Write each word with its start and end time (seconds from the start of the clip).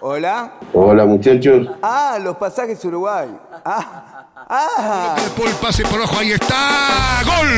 Hola. 0.00 0.52
Hola 0.72 1.04
muchachos. 1.04 1.68
Ah, 1.82 2.18
los 2.22 2.36
pasajes 2.36 2.84
Uruguay. 2.84 3.28
Ah, 3.64 4.26
ah. 4.48 5.16
El 5.16 5.52
pase 5.54 5.84
por 5.84 6.00
ojo, 6.00 6.18
ahí 6.18 6.32
está. 6.32 7.22
¡Gol! 7.24 7.48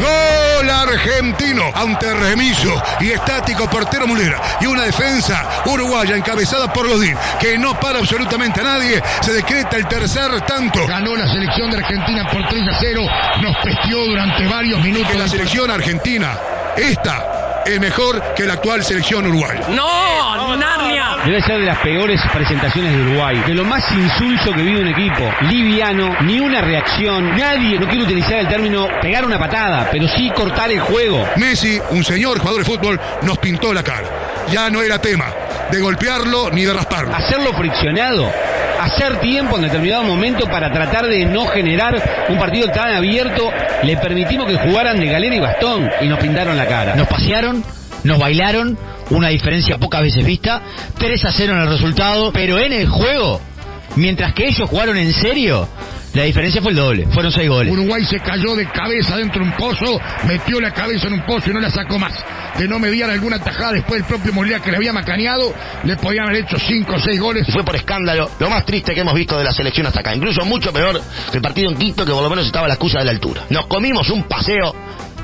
¡Gol 0.00 0.70
argentino! 0.70 1.64
Ante 1.74 2.14
remiso 2.14 2.70
y 3.00 3.10
estático 3.10 3.68
portero 3.68 4.06
Mulera. 4.06 4.40
Y 4.60 4.66
una 4.66 4.82
defensa 4.84 5.62
uruguaya 5.66 6.16
encabezada 6.16 6.72
por 6.72 6.88
Godín, 6.88 7.16
que 7.40 7.58
no 7.58 7.78
para 7.78 7.98
absolutamente 7.98 8.60
a 8.60 8.64
nadie. 8.64 9.02
Se 9.20 9.32
decreta 9.32 9.76
el 9.76 9.86
tercer 9.86 10.40
tanto. 10.42 10.86
Ganó 10.86 11.16
la 11.16 11.26
selección 11.28 11.70
de 11.70 11.78
Argentina 11.78 12.28
por 12.30 12.46
3 12.48 12.68
a 12.68 12.78
0. 12.80 13.02
Nos 13.42 13.56
pestió 13.58 14.04
durante 14.06 14.46
varios 14.46 14.80
minutos. 14.80 15.10
Que 15.10 15.18
la 15.18 15.28
selección 15.28 15.70
argentina, 15.70 16.38
esta, 16.76 17.33
es 17.66 17.80
mejor 17.80 18.22
que 18.34 18.44
la 18.44 18.54
actual 18.54 18.82
selección 18.84 19.26
uruguaya. 19.26 19.60
¡No! 19.70 20.56
¡Narnia! 20.56 21.16
Debe 21.24 21.42
ser 21.42 21.58
de 21.58 21.66
las 21.66 21.78
peores 21.78 22.20
presentaciones 22.32 22.92
de 22.92 23.02
Uruguay. 23.02 23.42
De 23.46 23.54
lo 23.54 23.64
más 23.64 23.90
insulso 23.92 24.52
que 24.52 24.62
vive 24.62 24.82
un 24.82 24.88
equipo. 24.88 25.32
Liviano, 25.50 26.14
ni 26.22 26.38
una 26.40 26.60
reacción. 26.60 27.36
Nadie, 27.36 27.78
no 27.78 27.88
quiero 27.88 28.04
utilizar 28.04 28.34
el 28.34 28.48
término 28.48 28.86
pegar 29.00 29.24
una 29.24 29.38
patada, 29.38 29.88
pero 29.90 30.06
sí 30.08 30.30
cortar 30.30 30.70
el 30.70 30.80
juego. 30.80 31.26
Messi, 31.36 31.80
un 31.90 32.04
señor 32.04 32.38
jugador 32.38 32.64
de 32.64 32.70
fútbol, 32.70 33.00
nos 33.22 33.38
pintó 33.38 33.72
la 33.72 33.82
cara. 33.82 34.06
Ya 34.50 34.70
no 34.70 34.82
era 34.82 34.98
tema 34.98 35.26
de 35.70 35.80
golpearlo 35.80 36.50
ni 36.50 36.64
de 36.64 36.72
rasparlo. 36.72 37.14
Hacerlo 37.14 37.52
friccionado. 37.54 38.30
Hacer 38.80 39.18
tiempo 39.20 39.56
en 39.56 39.62
determinado 39.62 40.02
momento 40.04 40.46
para 40.46 40.70
tratar 40.70 41.06
de 41.06 41.24
no 41.24 41.46
generar 41.46 42.26
un 42.28 42.38
partido 42.38 42.68
tan 42.68 42.94
abierto. 42.94 43.50
Le 43.84 43.96
permitimos 43.98 44.46
que 44.46 44.56
jugaran 44.56 44.98
de 44.98 45.06
galera 45.06 45.36
y 45.36 45.40
bastón 45.40 45.90
y 46.00 46.06
nos 46.06 46.18
pintaron 46.18 46.56
la 46.56 46.66
cara. 46.66 46.94
Nos 46.94 47.06
pasearon, 47.06 47.62
nos 48.02 48.18
bailaron, 48.18 48.78
una 49.10 49.28
diferencia 49.28 49.76
pocas 49.76 50.02
veces 50.02 50.24
vista, 50.24 50.62
3 50.98 51.24
a 51.24 51.32
0 51.32 51.52
en 51.52 51.60
el 51.60 51.68
resultado, 51.68 52.32
pero 52.32 52.58
en 52.58 52.72
el 52.72 52.88
juego, 52.88 53.40
mientras 53.96 54.32
que 54.32 54.46
ellos 54.46 54.70
jugaron 54.70 54.96
en 54.96 55.12
serio, 55.12 55.68
la 56.14 56.22
diferencia 56.22 56.62
fue 56.62 56.70
el 56.70 56.76
doble, 56.76 57.06
fueron 57.08 57.30
6 57.30 57.48
goles. 57.48 57.72
Uruguay 57.72 58.04
se 58.06 58.20
cayó 58.20 58.56
de 58.56 58.66
cabeza 58.70 59.16
dentro 59.16 59.42
de 59.42 59.50
un 59.50 59.56
pozo, 59.56 60.00
metió 60.26 60.60
la 60.60 60.72
cabeza 60.72 61.08
en 61.08 61.14
un 61.14 61.26
pozo 61.26 61.50
y 61.50 61.52
no 61.52 61.60
la 61.60 61.70
sacó 61.70 61.98
más. 61.98 62.14
De 62.58 62.68
no 62.68 62.78
mediar 62.78 63.10
alguna 63.10 63.38
tajada 63.38 63.72
después 63.72 64.00
del 64.00 64.04
propio 64.04 64.32
Molina 64.32 64.60
que 64.60 64.70
le 64.70 64.76
había 64.76 64.92
macaneado, 64.92 65.52
le 65.82 65.96
podían 65.96 66.28
haber 66.28 66.44
hecho 66.44 66.56
5 66.58 66.94
o 66.94 67.00
6 67.00 67.20
goles. 67.20 67.48
Y 67.48 67.52
fue 67.52 67.64
por 67.64 67.74
escándalo 67.76 68.30
lo 68.38 68.50
más 68.50 68.64
triste 68.64 68.94
que 68.94 69.00
hemos 69.00 69.14
visto 69.14 69.36
de 69.36 69.44
la 69.44 69.52
selección 69.52 69.86
hasta 69.86 70.00
acá. 70.00 70.14
Incluso 70.14 70.44
mucho 70.44 70.72
peor 70.72 71.00
que 71.30 71.36
el 71.36 71.42
partido 71.42 71.70
en 71.70 71.76
Quito, 71.76 72.04
que 72.04 72.12
por 72.12 72.22
lo 72.22 72.30
menos 72.30 72.46
estaba 72.46 72.66
a 72.66 72.68
la 72.68 72.74
excusa 72.74 72.98
de 73.00 73.06
la 73.06 73.10
altura. 73.10 73.42
Nos 73.50 73.66
comimos 73.66 74.08
un 74.10 74.24
paseo 74.24 74.74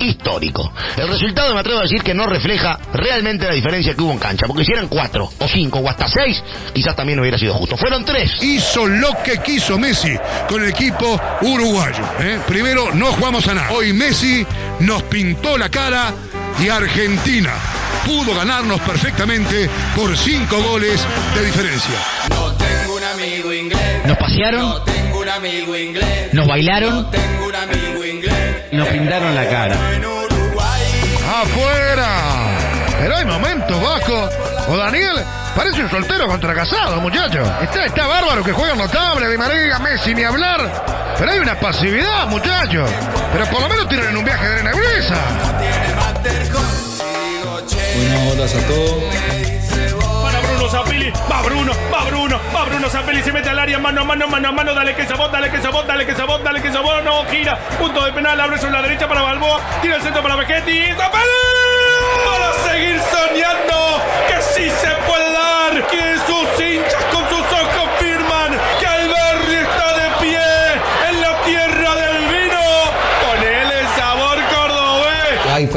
histórico. 0.00 0.72
El 0.96 1.08
resultado 1.08 1.54
me 1.54 1.60
atrevo 1.60 1.80
a 1.80 1.82
decir 1.82 2.02
que 2.02 2.14
no 2.14 2.26
refleja 2.26 2.78
realmente 2.92 3.46
la 3.46 3.54
diferencia 3.54 3.94
que 3.94 4.02
hubo 4.02 4.12
en 4.12 4.18
cancha, 4.18 4.46
porque 4.46 4.64
si 4.64 4.72
eran 4.72 4.88
cuatro 4.88 5.30
o 5.38 5.48
cinco 5.48 5.78
o 5.78 5.88
hasta 5.88 6.08
seis, 6.08 6.42
quizás 6.72 6.96
también 6.96 7.20
hubiera 7.20 7.38
sido 7.38 7.54
justo. 7.54 7.76
Fueron 7.76 8.04
tres. 8.04 8.42
Hizo 8.42 8.86
lo 8.86 9.10
que 9.22 9.38
quiso 9.38 9.78
Messi 9.78 10.16
con 10.48 10.62
el 10.62 10.70
equipo 10.70 11.20
uruguayo. 11.42 12.04
¿eh? 12.20 12.40
Primero 12.46 12.94
no 12.94 13.06
jugamos 13.06 13.46
a 13.48 13.54
nada. 13.54 13.70
Hoy 13.72 13.92
Messi 13.92 14.44
nos 14.80 15.02
pintó 15.04 15.58
la 15.58 15.68
cara 15.68 16.12
y 16.58 16.68
Argentina 16.68 17.52
pudo 18.04 18.34
ganarnos 18.34 18.80
perfectamente 18.80 19.68
por 19.94 20.16
cinco 20.16 20.60
goles 20.62 21.00
de 21.34 21.44
diferencia. 21.44 21.94
No 22.30 22.52
tengo 22.54 22.96
un 22.96 23.04
amigo 23.04 23.52
inglés. 23.52 24.06
Nos 24.06 24.16
pasearon, 24.18 24.60
No 24.60 24.82
tengo 24.82 25.20
un 25.20 25.28
amigo 25.28 25.76
inglés. 25.76 26.32
nos 26.34 26.46
bailaron, 26.46 26.94
No 27.02 27.06
tengo 27.10 27.46
un 27.46 27.54
amigo 27.56 28.04
inglés. 28.04 28.72
Nos 28.72 28.88
pintaron 28.88 29.34
la 29.34 29.48
cara. 29.48 29.76
¡Afuera! 31.42 32.08
Pero 33.00 33.16
hay 33.16 33.24
momentos, 33.24 33.82
Vasco. 33.82 34.28
O 34.68 34.76
Daniel, 34.76 35.24
parece 35.56 35.82
un 35.82 35.90
soltero 35.90 36.26
contra 36.26 36.54
casado, 36.54 37.00
muchacho. 37.00 37.42
Está, 37.62 37.86
está 37.86 38.06
bárbaro 38.06 38.42
que 38.44 38.52
juega 38.52 38.74
notable, 38.74 39.28
Di 39.28 39.38
María, 39.38 39.78
Messi, 39.78 40.14
ni 40.14 40.22
hablar. 40.24 41.14
Pero 41.18 41.30
hay 41.32 41.38
una 41.38 41.58
pasividad, 41.58 42.26
muchacho. 42.28 42.84
Pero 43.32 43.46
por 43.46 43.60
lo 43.62 43.68
menos 43.68 43.88
tienen 43.88 44.16
un 44.16 44.24
viaje 44.24 44.46
de 44.46 44.52
arena 44.54 44.72
Buenas 46.22 46.50
horas 48.32 48.54
a 48.54 48.60
todos. 48.66 49.02
Para 50.22 50.38
Bruno 50.40 50.68
Zapili, 50.68 51.10
va 51.30 51.42
Bruno, 51.42 51.72
va 51.90 52.04
Bruno, 52.04 52.38
va 52.54 52.64
Bruno 52.66 52.90
Zapili, 52.90 53.22
se 53.22 53.32
mete 53.32 53.48
al 53.48 53.58
área, 53.58 53.78
mano 53.78 54.02
a 54.02 54.04
mano, 54.04 54.28
mano 54.28 54.48
a 54.48 54.52
mano, 54.52 54.74
dale 54.74 54.94
que 54.94 55.06
sabot, 55.06 55.32
dale 55.32 55.50
que 55.50 55.62
sabot, 55.62 55.86
dale 55.86 56.04
que 56.04 56.14
sabot, 56.14 56.42
dale 56.42 56.60
que 56.60 56.68
no, 56.68 57.24
gira, 57.30 57.56
punto 57.78 58.04
de 58.04 58.12
penal, 58.12 58.38
abre 58.38 58.58
sobre 58.58 58.72
la 58.72 58.82
derecha 58.82 59.08
para 59.08 59.22
Balboa, 59.22 59.62
tira 59.80 59.96
el 59.96 60.02
centro 60.02 60.20
para 60.22 60.36
Vegetti, 60.36 60.88
Zapili, 60.94 61.19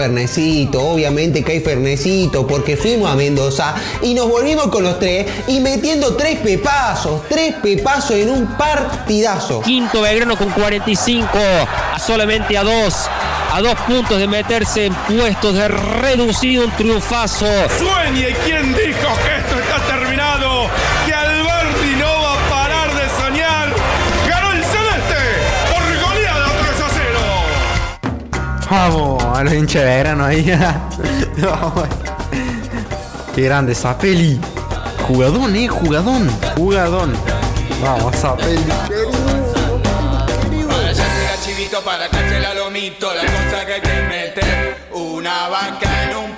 Fernecito, 0.04 0.82
obviamente 0.82 1.46
que 1.46 1.54
hay 1.54 1.60
Fernecito, 1.62 2.46
porque 2.46 2.76
fuimos 2.76 3.10
a 3.10 3.16
Mendoza 3.16 3.74
y 4.02 4.14
nos 4.14 4.28
volvimos 4.28 4.68
con 4.68 4.84
los 4.84 5.00
tres 5.00 5.26
y 5.48 5.62
metiendo 5.62 6.18
tres 6.18 6.40
pepazos, 6.40 7.22
tres 7.30 7.56
pepazos 7.64 8.18
en 8.18 8.30
un 8.30 8.46
partidazo. 8.58 9.62
Quinto 9.62 10.02
Belgrano 10.02 10.36
con 10.36 10.50
45, 10.50 11.30
a 11.94 11.98
solamente 11.98 12.58
a 12.58 12.64
dos, 12.64 13.10
a 13.54 13.62
dos 13.62 13.76
puntos 13.88 14.20
de 14.20 14.28
meterse 14.28 14.88
en 14.88 14.94
puestos 14.94 15.56
de 15.56 15.70
reducido 15.70 16.66
un 16.66 16.72
triunfazo. 16.72 17.46
Sueña 17.80 18.28
y 18.28 18.34
quién 18.46 18.76
dijo 18.76 19.08
que 19.24 19.43
A 29.46 29.54
hinchas 29.54 29.84
de 29.84 29.90
verano 29.90 30.24
ahí. 30.24 30.46
Qué 33.36 33.42
grande 33.42 33.76
Zapelli. 33.76 34.40
Jugadón, 35.06 35.54
eh, 35.56 35.68
jugadón. 35.68 36.30
Jugadón. 36.56 37.14
Vamos, 37.82 38.16
Zapelli. 38.16 38.64
Para 40.66 40.88
allá 40.88 41.04
llega 41.04 41.36
Chivito 41.44 41.82
para 41.82 42.08
cárcel 42.08 42.46
a 42.46 42.54
lomito. 42.54 43.14
La 43.14 43.22
cosa 43.24 43.66
que 43.66 43.74
hay 43.74 43.82
que 43.82 44.02
meter 44.04 44.78
una 44.94 45.50
banca 45.50 46.04
en 46.04 46.16
un 46.16 46.34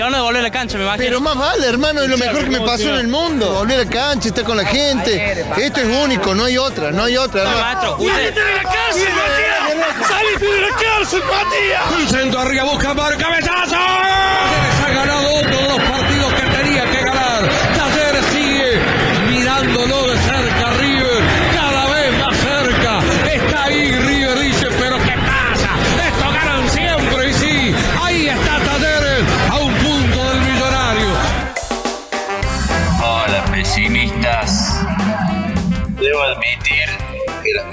Córdoba. 0.00 0.08
Emoción 0.08 0.12
de 0.12 0.20
volver 0.20 0.40
a 0.40 0.42
la 0.42 0.50
cancha, 0.50 0.78
me 0.78 0.84
imagino. 0.84 1.04
Pero 1.04 1.20
más 1.20 1.36
vale, 1.36 1.66
hermano, 1.68 2.02
es 2.02 2.08
lo 2.08 2.18
mejor 2.18 2.44
que 2.44 2.50
me 2.50 2.60
pasó 2.60 2.88
en 2.90 2.94
el 2.96 3.08
mundo. 3.08 3.52
Volver 3.52 3.80
a 3.80 3.84
la 3.84 3.90
cancha, 3.90 4.28
estar 4.28 4.44
con 4.44 4.56
la 4.56 4.64
gente. 4.64 5.44
Esto 5.58 5.80
es 5.80 5.86
único, 6.04 6.34
no 6.34 6.44
hay 6.44 6.56
otra, 6.58 6.90
no 6.90 7.04
hay 7.04 7.16
otra. 7.16 7.42
hermano. 7.42 7.60
Maestro, 7.60 7.96
usted- 7.98 8.34
de 8.34 8.54
la 8.54 8.62
cárcel, 8.62 9.08
Matías! 9.12 10.08
¡Saliste 10.08 10.46
de 10.46 10.60
la 10.60 10.68
cárcel, 10.76 11.22
Matías! 11.24 12.10
Centro 12.10 12.40
arriba 12.40 12.64
busca 12.64 12.94
para 12.94 13.16
cabezazo. 13.16 13.70
Talleres 13.70 14.84
ha 14.86 14.88
ganado 14.94 15.34
otro 15.34 15.59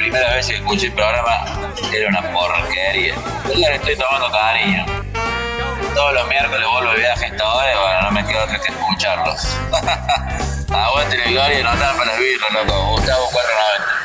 primera 0.09 0.35
vez 0.35 0.47
que 0.47 0.55
escuché 0.55 0.85
el 0.85 0.93
programa 0.93 1.45
era 1.93 2.07
una 2.07 2.21
porquería. 2.31 3.15
Yo 3.45 3.55
le 3.55 3.75
estoy 3.75 3.97
tomando 3.97 4.31
cariño. 4.31 4.85
Todos 5.93 6.13
los 6.13 6.27
miércoles 6.29 6.65
vuelvo 6.65 6.91
de 6.93 6.99
viaje 6.99 7.29
ahora 7.43 7.73
y 7.73 7.77
bueno, 7.77 8.01
no 8.03 8.11
me 8.11 8.25
quedo 8.25 8.43
otra 8.45 8.57
que 8.61 8.71
escucharlos. 8.71 9.57
Aguante 10.71 11.17
la 11.17 11.25
gloria 11.25 11.59
y 11.59 11.63
no 11.63 11.69
para 11.71 12.05
las 12.05 12.19
birras, 12.19 12.51
loco. 12.53 12.91
Gustavo 12.91 13.29
490. 13.31 13.97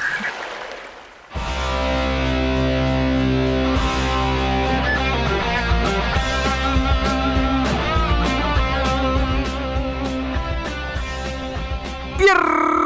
Pierre 12.19 12.81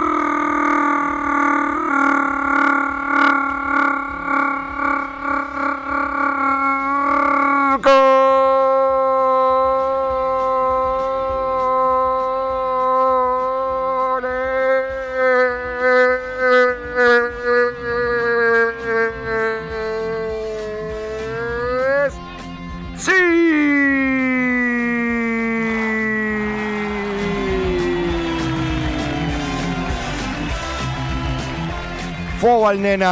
Fobal, 32.66 32.82
nena. 32.82 33.06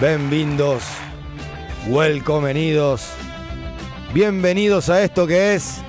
Bienvenidos, 0.00 0.82
welcomenidos, 1.86 3.12
bienvenidos 4.12 4.88
a 4.88 5.04
esto 5.04 5.28
que 5.28 5.54
es 5.54 5.82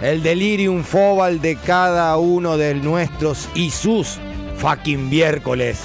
el 0.00 0.22
delirium 0.22 0.84
fobal 0.84 1.40
de 1.40 1.56
cada 1.56 2.16
uno 2.16 2.56
de 2.56 2.76
nuestros 2.76 3.48
y 3.56 3.70
sus 3.70 4.20
fucking 4.58 5.08
miércoles. 5.10 5.80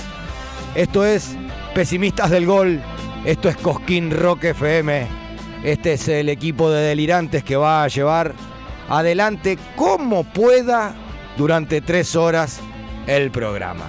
Esto 0.75 1.03
es 1.03 1.35
Pesimistas 1.73 2.29
del 2.29 2.45
Gol, 2.45 2.79
esto 3.25 3.49
es 3.49 3.57
Cosquín 3.57 4.11
Rock 4.11 4.43
FM, 4.43 5.24
este 5.65 5.93
es 5.93 6.07
el 6.07 6.29
equipo 6.29 6.69
de 6.69 6.81
delirantes 6.81 7.43
que 7.43 7.55
va 7.55 7.83
a 7.83 7.87
llevar 7.87 8.33
adelante 8.87 9.57
como 9.75 10.23
pueda 10.23 10.93
durante 11.37 11.81
tres 11.81 12.15
horas 12.15 12.59
el 13.07 13.31
programa. 13.31 13.85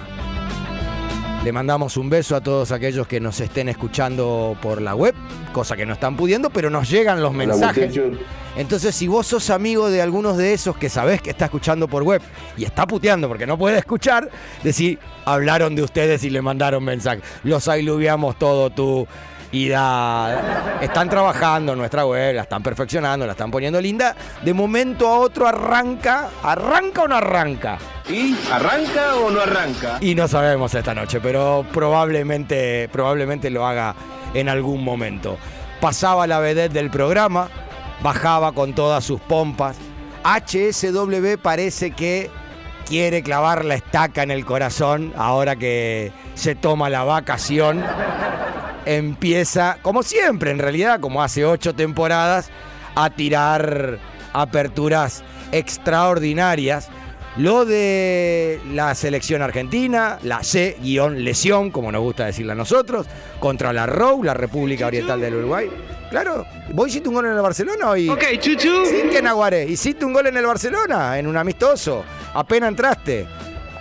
Le 1.43 1.51
mandamos 1.51 1.95
un 1.95 2.09
beso 2.09 2.35
a 2.35 2.41
todos 2.41 2.71
aquellos 2.71 3.07
que 3.07 3.19
nos 3.19 3.39
estén 3.39 3.69
escuchando 3.69 4.57
por 4.59 4.81
la 4.81 4.95
web, 4.95 5.13
cosa 5.53 5.77
que 5.77 5.85
no 5.85 5.93
están 5.93 6.17
pudiendo, 6.17 6.49
pero 6.49 6.71
nos 6.71 6.89
llegan 6.89 7.21
los 7.21 7.31
mensajes. 7.31 7.97
Entonces, 8.57 8.95
si 8.95 9.07
vos 9.07 9.27
sos 9.27 9.51
amigo 9.51 9.91
de 9.91 10.01
algunos 10.01 10.35
de 10.35 10.53
esos 10.53 10.75
que 10.77 10.89
sabés 10.89 11.21
que 11.21 11.29
está 11.29 11.45
escuchando 11.45 11.87
por 11.87 12.01
web 12.01 12.23
y 12.57 12.65
está 12.65 12.87
puteando 12.87 13.27
porque 13.27 13.45
no 13.45 13.55
puede 13.55 13.77
escuchar, 13.77 14.31
decir, 14.63 14.97
hablaron 15.25 15.75
de 15.75 15.83
ustedes 15.83 16.23
y 16.23 16.31
le 16.31 16.41
mandaron 16.41 16.83
mensaje. 16.83 17.21
Los 17.43 17.67
ailuviamos 17.67 18.39
todo 18.39 18.71
tú. 18.71 19.07
Y 19.07 19.36
da, 19.69 20.79
están 20.81 21.09
trabajando 21.09 21.73
en 21.73 21.79
nuestra 21.79 22.05
web, 22.05 22.35
la 22.35 22.41
están 22.43 22.61
perfeccionando, 22.61 23.25
la 23.25 23.31
están 23.31 23.51
poniendo 23.51 23.79
linda. 23.79 24.15
De 24.43 24.53
momento 24.53 25.07
a 25.07 25.19
otro 25.19 25.47
arranca, 25.47 26.29
arranca 26.43 27.03
o 27.03 27.07
no 27.07 27.15
arranca. 27.15 27.77
¿Y 28.09 28.35
arranca 28.51 29.15
o 29.15 29.31
no 29.31 29.41
arranca? 29.41 29.97
Y 30.01 30.15
no 30.15 30.27
sabemos 30.27 30.73
esta 30.73 30.93
noche, 30.93 31.19
pero 31.21 31.65
probablemente, 31.71 32.89
probablemente 32.91 33.49
lo 33.49 33.65
haga 33.65 33.95
en 34.33 34.49
algún 34.49 34.83
momento. 34.83 35.37
Pasaba 35.79 36.27
la 36.27 36.39
vedette 36.39 36.73
del 36.73 36.89
programa, 36.89 37.49
bajaba 38.01 38.51
con 38.51 38.73
todas 38.73 39.03
sus 39.03 39.19
pompas. 39.21 39.77
HSW 40.23 41.37
parece 41.41 41.91
que 41.91 42.29
quiere 42.87 43.21
clavar 43.21 43.65
la 43.65 43.75
estaca 43.75 44.23
en 44.23 44.31
el 44.31 44.45
corazón 44.45 45.13
ahora 45.17 45.55
que 45.55 46.11
se 46.35 46.55
toma 46.55 46.89
la 46.89 47.03
vacación. 47.03 47.83
Empieza, 48.87 49.79
como 49.81 50.01
siempre 50.01 50.51
en 50.51 50.59
realidad, 50.59 51.01
como 51.01 51.21
hace 51.21 51.43
ocho 51.43 51.75
temporadas, 51.75 52.49
a 52.95 53.09
tirar 53.09 53.99
aperturas 54.31 55.23
extraordinarias. 55.51 56.87
Lo 57.35 57.65
de 57.65 58.59
la 58.71 58.95
selección 58.95 59.41
argentina, 59.41 60.17
la 60.23 60.41
C-lesión, 60.41 61.69
como 61.69 61.91
nos 61.91 62.01
gusta 62.01 62.25
decirla 62.25 62.53
a 62.53 62.55
nosotros, 62.55 63.05
contra 63.39 63.73
la 63.73 63.85
ROU, 63.85 64.23
la 64.23 64.33
República 64.33 64.87
Oriental 64.87 65.19
del 65.19 65.35
Uruguay. 65.35 65.69
Claro, 66.09 66.45
vos 66.71 66.87
hiciste 66.87 67.09
un 67.09 67.15
gol 67.15 67.25
en 67.25 67.33
el 67.33 67.41
Barcelona 67.41 67.89
hoy. 67.89 68.09
Ok, 68.09 68.23
chuchu. 68.39 68.85
Sí, 68.85 69.09
que 69.11 69.21
Naguaré. 69.21 69.65
Hiciste 69.65 70.05
un 70.05 70.13
gol 70.13 70.27
en 70.27 70.37
el 70.37 70.45
Barcelona, 70.45 71.19
en 71.19 71.27
un 71.27 71.35
amistoso. 71.35 72.05
Apenas 72.33 72.69
entraste. 72.69 73.27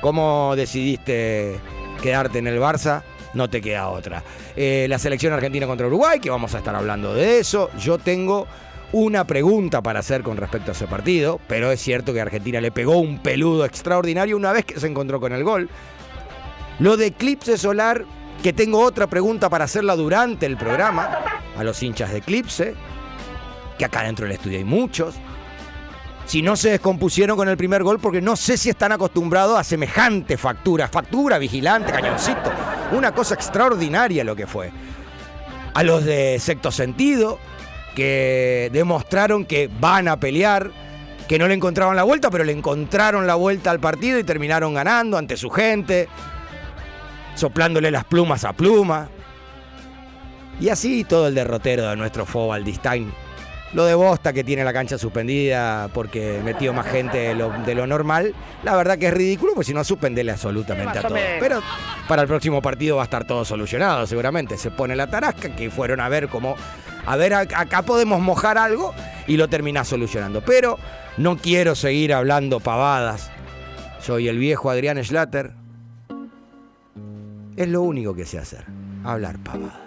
¿Cómo 0.00 0.54
decidiste 0.56 1.56
quedarte 2.02 2.40
en 2.40 2.48
el 2.48 2.58
Barça? 2.58 3.02
No 3.36 3.50
te 3.50 3.60
queda 3.60 3.88
otra. 3.88 4.24
Eh, 4.56 4.86
la 4.88 4.98
selección 4.98 5.34
argentina 5.34 5.66
contra 5.66 5.86
Uruguay, 5.86 6.18
que 6.18 6.30
vamos 6.30 6.54
a 6.54 6.58
estar 6.58 6.74
hablando 6.74 7.12
de 7.12 7.38
eso. 7.38 7.70
Yo 7.78 7.98
tengo 7.98 8.46
una 8.92 9.26
pregunta 9.26 9.82
para 9.82 10.00
hacer 10.00 10.22
con 10.22 10.38
respecto 10.38 10.70
a 10.70 10.72
ese 10.72 10.86
partido, 10.86 11.38
pero 11.46 11.70
es 11.70 11.78
cierto 11.78 12.14
que 12.14 12.22
Argentina 12.22 12.62
le 12.62 12.70
pegó 12.70 12.96
un 12.96 13.18
peludo 13.18 13.66
extraordinario 13.66 14.38
una 14.38 14.52
vez 14.52 14.64
que 14.64 14.80
se 14.80 14.86
encontró 14.86 15.20
con 15.20 15.34
el 15.34 15.44
gol. 15.44 15.68
Lo 16.78 16.96
de 16.96 17.08
Eclipse 17.08 17.58
Solar, 17.58 18.06
que 18.42 18.54
tengo 18.54 18.80
otra 18.80 19.06
pregunta 19.06 19.50
para 19.50 19.66
hacerla 19.66 19.96
durante 19.96 20.46
el 20.46 20.56
programa, 20.56 21.18
a 21.58 21.62
los 21.62 21.82
hinchas 21.82 22.12
de 22.12 22.18
Eclipse, 22.18 22.74
que 23.76 23.84
acá 23.84 24.02
dentro 24.04 24.24
del 24.24 24.32
estudio 24.32 24.56
hay 24.56 24.64
muchos. 24.64 25.14
Si 26.24 26.40
no 26.40 26.56
se 26.56 26.70
descompusieron 26.70 27.36
con 27.36 27.50
el 27.50 27.58
primer 27.58 27.82
gol, 27.82 28.00
porque 28.00 28.22
no 28.22 28.34
sé 28.34 28.56
si 28.56 28.70
están 28.70 28.92
acostumbrados 28.92 29.58
a 29.58 29.62
semejante 29.62 30.38
factura, 30.38 30.88
factura, 30.88 31.36
vigilante, 31.36 31.92
cañoncito. 31.92 32.50
Una 32.92 33.12
cosa 33.12 33.34
extraordinaria 33.34 34.24
lo 34.24 34.36
que 34.36 34.46
fue. 34.46 34.70
A 35.74 35.82
los 35.82 36.04
de 36.04 36.38
sexto 36.38 36.70
sentido, 36.70 37.38
que 37.94 38.70
demostraron 38.72 39.44
que 39.44 39.68
van 39.80 40.08
a 40.08 40.18
pelear, 40.18 40.70
que 41.28 41.38
no 41.38 41.48
le 41.48 41.54
encontraban 41.54 41.96
la 41.96 42.04
vuelta, 42.04 42.30
pero 42.30 42.44
le 42.44 42.52
encontraron 42.52 43.26
la 43.26 43.34
vuelta 43.34 43.70
al 43.70 43.80
partido 43.80 44.18
y 44.18 44.24
terminaron 44.24 44.74
ganando 44.74 45.18
ante 45.18 45.36
su 45.36 45.50
gente, 45.50 46.08
soplándole 47.34 47.90
las 47.90 48.04
plumas 48.04 48.44
a 48.44 48.52
pluma. 48.52 49.08
Y 50.60 50.68
así 50.68 51.04
todo 51.04 51.26
el 51.28 51.34
derrotero 51.34 51.88
de 51.88 51.96
nuestro 51.96 52.24
Fobal 52.24 52.64
Distain. 52.64 53.12
Lo 53.72 53.84
de 53.84 53.94
Bosta 53.94 54.32
que 54.32 54.44
tiene 54.44 54.64
la 54.64 54.72
cancha 54.72 54.96
suspendida 54.96 55.88
porque 55.92 56.40
metió 56.44 56.72
más 56.72 56.86
gente 56.86 57.18
de 57.18 57.34
lo, 57.34 57.50
de 57.50 57.74
lo 57.74 57.86
normal, 57.86 58.34
la 58.62 58.76
verdad 58.76 58.96
que 58.96 59.08
es 59.08 59.14
ridículo, 59.14 59.52
pues 59.54 59.66
si 59.66 59.74
no 59.74 59.82
suspendele 59.82 60.32
absolutamente 60.32 60.98
a 60.98 61.02
todos. 61.02 61.18
Pero 61.40 61.60
para 62.08 62.22
el 62.22 62.28
próximo 62.28 62.62
partido 62.62 62.96
va 62.96 63.02
a 63.02 63.04
estar 63.04 63.26
todo 63.26 63.44
solucionado, 63.44 64.06
seguramente. 64.06 64.56
Se 64.56 64.70
pone 64.70 64.94
la 64.94 65.08
tarasca, 65.08 65.54
que 65.54 65.70
fueron 65.70 66.00
a 66.00 66.08
ver 66.08 66.28
cómo. 66.28 66.56
A 67.04 67.16
ver, 67.16 67.34
acá 67.34 67.82
podemos 67.82 68.20
mojar 68.20 68.56
algo 68.56 68.94
y 69.26 69.36
lo 69.36 69.48
terminás 69.48 69.88
solucionando. 69.88 70.42
Pero 70.42 70.78
no 71.16 71.36
quiero 71.36 71.74
seguir 71.74 72.14
hablando 72.14 72.60
pavadas. 72.60 73.30
Soy 74.00 74.28
el 74.28 74.38
viejo 74.38 74.70
Adrián 74.70 75.02
Schlatter. 75.02 75.52
Es 77.56 77.68
lo 77.68 77.82
único 77.82 78.14
que 78.14 78.26
sé 78.26 78.38
hacer, 78.38 78.64
hablar 79.02 79.38
pavadas. 79.38 79.80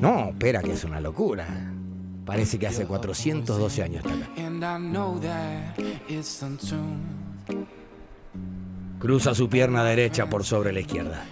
No, 0.00 0.30
espera, 0.30 0.62
que 0.62 0.72
es 0.72 0.84
una 0.84 1.00
locura. 1.00 1.46
Parece 2.24 2.58
que 2.58 2.66
hace 2.66 2.86
412 2.86 3.82
años 3.82 4.04
está 4.04 4.14
acá. 4.14 4.30
Cruza 8.98 9.34
su 9.34 9.48
pierna 9.50 9.84
derecha 9.84 10.26
por 10.30 10.44
sobre 10.44 10.72
la 10.72 10.80
izquierda. 10.80 11.26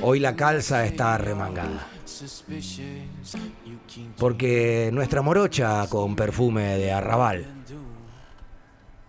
Hoy 0.00 0.18
la 0.20 0.34
calza 0.34 0.86
está 0.86 1.18
remangada. 1.18 1.86
Porque 4.16 4.88
nuestra 4.92 5.20
morocha 5.20 5.86
con 5.88 6.16
perfume 6.16 6.78
de 6.78 6.92
arrabal 6.92 7.44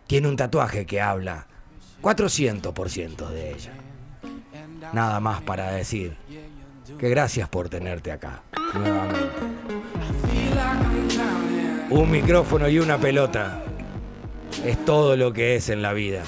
tiene 0.08 0.28
un 0.28 0.36
tatuaje 0.36 0.86
que 0.86 1.00
habla 1.00 1.48
400% 2.02 3.30
de 3.30 3.52
ella. 3.54 3.72
Nada 4.94 5.20
más 5.20 5.42
para 5.42 5.72
decir 5.72 6.16
que 7.00 7.10
gracias 7.10 7.50
por 7.50 7.68
tenerte 7.68 8.12
acá 8.12 8.44
nuevamente. 8.74 9.30
Un 11.90 12.12
micrófono 12.12 12.70
y 12.70 12.80
una 12.80 12.98
pelota 12.98 13.64
es 14.64 14.86
todo 14.86 15.16
lo 15.16 15.34
que 15.34 15.56
es 15.56 15.70
en 15.70 15.82
la 15.82 15.94
vida. 15.94 16.22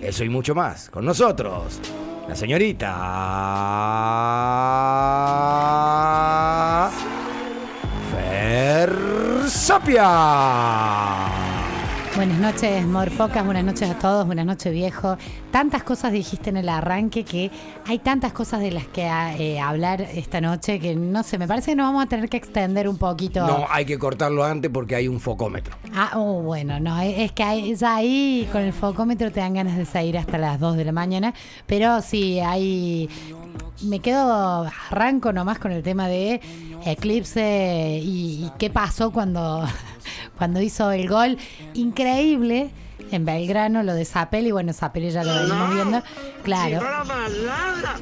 Eso 0.00 0.24
y 0.24 0.28
mucho 0.28 0.54
más. 0.54 0.88
Con 0.88 1.04
nosotros, 1.04 1.80
la 2.28 2.34
señorita 2.36 2.94
Fer 8.12 8.90
Sapia. 9.48 11.29
Buenas 12.20 12.38
noches, 12.38 12.86
Morfocas, 12.86 13.46
buenas 13.46 13.64
noches 13.64 13.88
a 13.88 13.98
todos, 13.98 14.26
buenas 14.26 14.44
noches, 14.44 14.70
viejo. 14.70 15.16
Tantas 15.50 15.82
cosas 15.82 16.12
dijiste 16.12 16.50
en 16.50 16.58
el 16.58 16.68
arranque 16.68 17.24
que 17.24 17.50
hay 17.86 17.98
tantas 17.98 18.34
cosas 18.34 18.60
de 18.60 18.70
las 18.70 18.86
que 18.86 19.06
eh, 19.06 19.58
hablar 19.58 20.02
esta 20.02 20.38
noche 20.42 20.78
que 20.78 20.94
no 20.94 21.22
sé, 21.22 21.38
me 21.38 21.48
parece 21.48 21.70
que 21.70 21.76
nos 21.76 21.86
vamos 21.86 22.04
a 22.04 22.08
tener 22.08 22.28
que 22.28 22.36
extender 22.36 22.90
un 22.90 22.98
poquito. 22.98 23.46
No, 23.46 23.64
hay 23.70 23.86
que 23.86 23.98
cortarlo 23.98 24.44
antes 24.44 24.70
porque 24.70 24.96
hay 24.96 25.08
un 25.08 25.18
focómetro. 25.18 25.74
Ah, 25.94 26.10
oh, 26.16 26.42
bueno, 26.42 26.78
no, 26.78 27.00
es 27.00 27.32
que 27.32 27.42
hay, 27.42 27.74
ya 27.74 27.96
ahí 27.96 28.46
con 28.52 28.60
el 28.60 28.74
focómetro 28.74 29.32
te 29.32 29.40
dan 29.40 29.54
ganas 29.54 29.78
de 29.78 29.86
salir 29.86 30.18
hasta 30.18 30.36
las 30.36 30.60
2 30.60 30.76
de 30.76 30.84
la 30.84 30.92
mañana, 30.92 31.32
pero 31.66 32.02
sí, 32.02 32.38
hay... 32.38 33.08
Me 33.82 34.00
quedo, 34.00 34.68
arranco 34.90 35.32
nomás 35.32 35.58
con 35.58 35.72
el 35.72 35.82
tema 35.82 36.08
de 36.08 36.40
Eclipse 36.84 38.00
y, 38.02 38.44
y 38.44 38.52
qué 38.58 38.70
pasó 38.70 39.10
cuando 39.10 39.64
cuando 40.38 40.60
hizo 40.60 40.90
el 40.90 41.08
gol. 41.08 41.38
Increíble 41.74 42.70
en 43.10 43.24
Belgrano, 43.24 43.82
lo 43.82 43.94
de 43.94 44.04
Zapelli, 44.04 44.52
bueno, 44.52 44.72
Zapelli 44.72 45.10
ya 45.10 45.24
lo 45.24 45.34
venimos 45.34 45.74
viendo, 45.74 46.02
claro. 46.42 46.80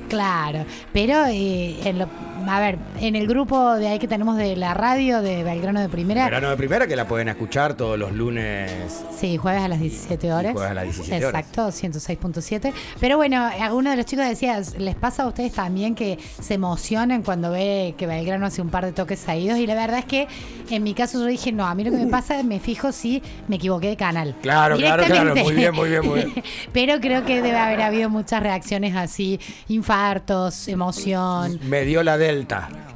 Claro, 0.09 0.65
pero 0.93 1.27
eh, 1.27 1.79
en 1.85 1.99
lo, 1.99 2.09
a 2.49 2.61
ver, 2.61 2.79
en 3.01 3.15
el 3.15 3.27
grupo 3.27 3.75
de 3.75 3.89
ahí 3.89 3.99
que 3.99 4.09
tenemos 4.09 4.37
de 4.37 4.57
la 4.57 4.75
radio 4.75 5.21
de 5.21 5.45
Belgrano 5.45 5.81
de 5.81 5.89
Primera, 5.89 6.25
Verano 6.25 6.51
de 6.51 6.57
primera 6.57 6.87
que 6.87 6.97
la 6.97 7.07
pueden 7.07 7.29
escuchar 7.29 7.75
todos 7.75 7.99
los 7.99 8.13
lunes. 8.13 9.05
sí, 9.17 9.37
jueves 9.37 9.63
a 9.63 9.69
las 9.69 9.81
17 9.81 10.33
horas. 10.33 10.53
jueves 10.53 10.71
a 10.71 10.75
las 10.75 10.85
17 10.85 11.27
horas. 11.27 11.41
Exacto, 11.41 11.69
106.7. 11.69 12.73
Pero 13.01 13.17
bueno, 13.17 13.49
alguno 13.61 13.91
de 13.91 13.97
los 13.97 14.07
chicos 14.07 14.27
decía, 14.27 14.61
¿les 14.79 14.95
pasa 14.95 15.25
a 15.25 15.27
ustedes 15.27 15.53
también 15.53 15.95
que 15.95 16.19
se 16.41 16.55
emocionan 16.55 17.23
cuando 17.23 17.51
ve 17.51 17.95
que 17.99 18.07
Belgrano 18.07 18.47
hace 18.47 18.63
un 18.63 18.71
par 18.71 18.85
de 18.85 18.93
toques 18.93 19.19
seguidos? 19.19 19.59
Y 19.59 19.67
la 19.67 19.75
verdad 19.75 19.99
es 19.99 20.05
que 20.07 20.27
en 20.71 20.83
mi 20.83 20.95
caso 20.95 21.19
yo 21.21 21.27
dije, 21.27 21.53
no, 21.53 21.67
a 21.67 21.75
mí 21.75 21.85
lo 21.85 21.91
que 21.91 21.99
me 21.99 22.07
pasa, 22.11 22.43
me 22.43 22.61
fijo 22.61 22.93
si 22.93 23.23
me 23.49 23.57
equivoqué 23.57 23.89
de 23.89 23.97
canal. 23.97 24.35
Claro, 24.43 24.77
claro, 24.77 25.05
claro. 25.05 25.37
Muy 25.37 25.55
bien, 25.55 25.75
muy 25.75 25.89
bien, 25.91 26.07
muy 26.07 26.21
bien. 26.21 26.43
Pero 26.73 27.01
creo 27.01 27.25
que 27.25 27.43
debe 27.43 27.59
haber 27.59 27.83
habido 27.83 28.09
muchas 28.11 28.43
reacciones 28.43 28.97
así, 28.97 29.39
infartos, 29.69 30.69
emoción. 30.69 31.59
Me 31.65 31.85
dio 31.85 32.03
la 32.03 32.17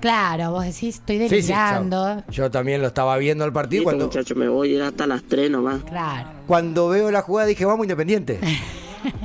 Claro, 0.00 0.50
vos 0.50 0.64
decís, 0.64 0.96
estoy 0.96 1.18
Sí, 1.20 1.28
sí, 1.28 1.34
delirando. 1.48 2.22
Yo 2.28 2.50
también 2.50 2.80
lo 2.80 2.88
estaba 2.88 3.16
viendo 3.18 3.44
el 3.44 3.52
partido. 3.52 3.84
Cuando, 3.84 4.06
muchacho, 4.06 4.34
me 4.34 4.48
voy 4.48 4.72
a 4.72 4.76
ir 4.76 4.82
hasta 4.82 5.06
las 5.06 5.22
3 5.24 5.50
nomás. 5.50 5.82
Claro. 5.84 6.28
cuando 6.46 6.88
veo 6.88 7.10
la 7.10 7.22
jugada 7.22 7.46
dije, 7.48 7.64
vamos 7.64 7.84
Independiente. 7.84 8.38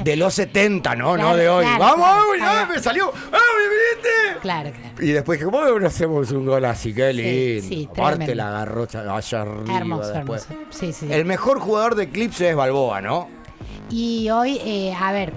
De 0.03 0.15
los 0.15 0.33
70, 0.33 0.95
no, 0.95 1.15
no 1.17 1.36
de 1.36 1.47
hoy. 1.47 1.63
claro, 1.63 1.79
vamos, 1.83 2.25
claro. 2.36 2.67
va. 2.67 2.75
me 2.75 2.81
salió. 2.81 3.12
¡Ah, 3.31 3.38
Independiente! 3.63 4.39
Claro, 4.41 4.71
claro. 4.71 5.05
Y 5.05 5.12
después 5.12 5.38
dije, 5.39 5.51
¿cómo 5.51 5.79
no 5.79 5.86
hacemos 5.88 6.31
un 6.31 6.45
gol 6.47 6.65
así? 6.65 6.95
Qué 6.95 7.13
lindo. 7.13 7.67
sí, 7.67 7.88
Aparte 7.91 8.25
tremendo. 8.25 8.36
la 8.43 8.47
agarró 8.50 8.88
allá 9.15 9.41
arriba 9.41 9.77
Hermoso, 9.77 10.09
después. 10.13 10.47
hermoso. 10.50 10.67
Sí, 10.71 10.93
sí. 10.93 11.07
El 11.12 11.25
mejor 11.25 11.59
jugador 11.59 11.93
de 11.93 12.05
Eclipse 12.05 12.50
es 12.50 12.55
Balboa, 12.55 13.01
¿no? 13.01 13.29
Y 13.91 14.27
hoy, 14.31 14.59
eh, 14.65 14.95
a 15.00 15.12
ver. 15.12 15.31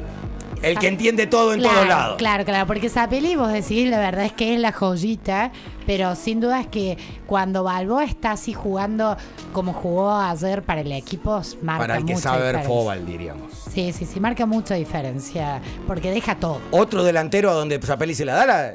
El 0.62 0.78
que 0.78 0.88
entiende 0.88 1.26
todo 1.26 1.54
en 1.54 1.60
claro, 1.60 1.74
todos 1.76 1.88
lados. 1.88 2.16
Claro, 2.18 2.44
claro, 2.44 2.66
porque 2.66 2.88
esa 2.88 3.08
peli, 3.08 3.34
vos 3.34 3.50
decís, 3.50 3.88
la 3.88 3.98
verdad 3.98 4.26
es 4.26 4.32
que 4.32 4.54
es 4.54 4.60
la 4.60 4.72
joyita, 4.72 5.52
pero 5.86 6.14
sin 6.14 6.40
duda 6.40 6.60
es 6.60 6.66
que 6.66 6.98
cuando 7.26 7.64
Balboa 7.64 8.04
está 8.04 8.32
así 8.32 8.52
jugando 8.52 9.16
como 9.54 9.72
jugó 9.72 10.12
ayer 10.14 10.62
para 10.62 10.82
el 10.82 10.92
equipo, 10.92 11.40
marca 11.62 11.78
Para 11.84 11.96
el 11.96 12.04
que 12.04 12.12
mucha 12.12 12.22
sabe 12.30 12.52
ver 12.52 12.64
fútbol, 12.64 13.06
diríamos. 13.06 13.52
Sí, 13.72 13.92
sí, 13.92 14.04
sí, 14.04 14.20
marca 14.20 14.44
mucha 14.44 14.74
diferencia, 14.74 15.62
porque 15.86 16.10
deja 16.10 16.34
todo. 16.34 16.60
Otro 16.72 17.04
delantero 17.04 17.50
a 17.50 17.54
donde 17.54 17.78
Zapelli 17.80 18.14
se 18.14 18.26
la 18.26 18.34
da, 18.34 18.46
la- 18.46 18.74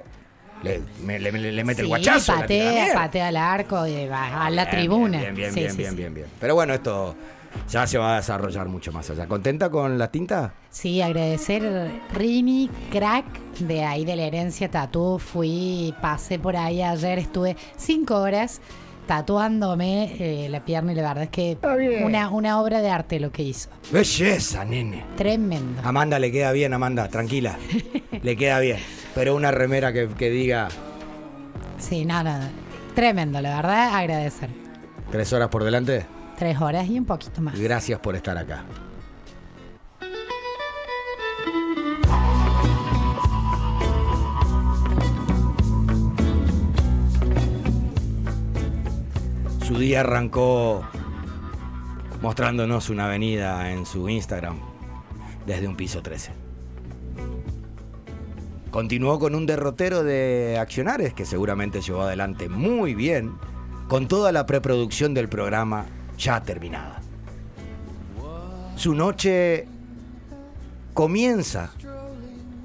le, 0.64 0.82
me- 1.04 1.20
le- 1.20 1.32
le- 1.34 1.52
le 1.52 1.64
mete 1.64 1.82
el 1.82 1.88
guachazo. 1.88 2.34
la 2.34 2.40
patea, 2.42 2.94
patea 2.96 3.28
al 3.28 3.38
arco 3.38 3.86
y 3.86 4.08
va 4.08 4.44
a 4.46 4.50
la 4.50 4.64
Bien, 4.66 4.76
tribuna. 4.76 5.20
Bien, 5.20 5.36
bien, 5.36 5.54
Sí, 5.54 5.60
bien, 5.60 5.72
sí, 5.72 5.78
bien, 5.78 5.96
bien, 5.96 6.14
bien. 6.16 6.28
Pero 6.40 6.56
bueno, 6.56 6.74
esto 6.74 7.16
ya 7.70 7.86
se 7.88 7.98
va 7.98 8.14
a 8.14 8.18
desarrollar 8.18 8.68
mucho 8.68 8.92
más 8.92 9.10
allá. 9.10 9.28
¿Contenta 9.28 9.70
con 9.70 9.98
la 9.98 10.10
tinta? 10.12 10.54
Sí, 10.70 11.02
agradecer 11.02 11.92
Rini, 12.14 12.70
crack 12.92 13.26
de 13.60 13.84
ahí 13.84 14.06
de 14.06 14.16
la 14.16 14.24
herencia 14.24 14.70
tatú. 14.70 15.20
Fui, 15.20 15.94
pasé 16.02 16.38
por 16.40 16.56
ahí 16.58 16.82
ayer, 16.82 17.20
estuve 17.20 17.56
cinco 17.78 18.16
horas 18.18 18.62
tatuándome 19.08 20.16
eh, 20.20 20.50
la 20.50 20.66
pierna 20.66 20.92
y 20.92 20.96
la 20.96 21.04
verdad 21.10 21.24
es 21.26 21.30
que 21.30 21.58
una, 22.04 22.30
una 22.30 22.60
obra 22.60 22.82
de 22.82 22.90
arte 22.90 23.20
lo 23.20 23.32
que 23.32 23.44
hizo. 23.44 23.70
Belleza, 23.92 24.66
nene. 24.66 25.04
Tremendo. 25.16 25.82
Amanda 25.84 26.18
le 26.20 26.32
queda 26.32 26.52
bien, 26.52 26.74
Amanda, 26.74 27.08
tranquila. 27.08 27.58
le 28.22 28.36
queda 28.36 28.60
bien. 28.60 28.78
Pero 29.14 29.36
una 29.36 29.52
remera 29.52 29.94
que, 29.94 30.08
que 30.10 30.30
diga 30.30 30.68
Sí, 31.78 32.04
nada, 32.06 32.50
tremendo, 32.96 33.40
la 33.42 33.56
verdad, 33.58 33.96
agradecer. 33.96 34.50
tres 35.12 35.32
horas 35.34 35.50
por 35.50 35.64
delante. 35.64 36.06
Tres 36.38 36.60
horas 36.60 36.88
y 36.90 37.00
un 37.00 37.06
poquito 37.06 37.42
más. 37.42 37.58
Gracias 37.58 38.00
por 38.00 38.16
estar 38.16 38.38
acá. 38.38 38.64
Su 49.66 49.80
día 49.80 50.02
arrancó 50.02 50.86
mostrándonos 52.22 52.90
una 52.90 53.06
avenida 53.06 53.72
en 53.72 53.86
su 53.86 54.08
Instagram 54.10 54.60
desde 55.46 55.68
un 55.68 55.76
piso 55.76 56.02
13. 56.02 56.32
Continuó 58.72 59.20
con 59.20 59.36
un 59.36 59.46
derrotero 59.46 60.04
de 60.04 60.58
accionares 60.60 61.14
que 61.14 61.26
seguramente 61.26 61.82
llevó 61.82 62.02
adelante 62.02 62.50
muy 62.50 62.94
bien 62.94 63.34
con 63.88 64.08
toda 64.08 64.32
la 64.32 64.46
preproducción 64.46 65.14
del 65.14 65.30
programa 65.30 65.86
ya 66.18 66.42
terminada. 66.42 67.02
Su 68.76 68.94
noche 68.94 69.68
comienza 70.94 71.72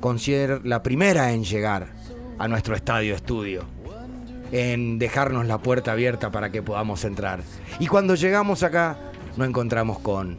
con 0.00 0.18
ser 0.18 0.64
la 0.66 0.82
primera 0.82 1.32
en 1.32 1.44
llegar 1.44 1.88
a 2.38 2.48
nuestro 2.48 2.74
estadio 2.74 3.14
estudio, 3.14 3.64
en 4.50 4.98
dejarnos 4.98 5.46
la 5.46 5.58
puerta 5.58 5.92
abierta 5.92 6.30
para 6.30 6.50
que 6.50 6.62
podamos 6.62 7.04
entrar. 7.04 7.42
Y 7.78 7.86
cuando 7.86 8.14
llegamos 8.14 8.62
acá, 8.62 8.96
nos 9.36 9.48
encontramos 9.48 9.98
con 10.00 10.38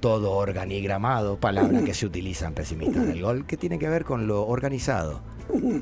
todo 0.00 0.32
organigramado, 0.32 1.38
palabra 1.38 1.82
que 1.82 1.94
se 1.94 2.06
utiliza 2.06 2.46
en 2.46 2.54
pesimistas 2.54 3.06
del 3.06 3.22
gol, 3.22 3.46
que 3.46 3.56
tiene 3.56 3.78
que 3.78 3.88
ver 3.88 4.04
con 4.04 4.26
lo 4.26 4.46
organizado 4.46 5.20